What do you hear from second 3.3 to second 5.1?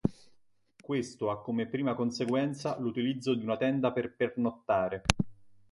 di una tenda per pernottare.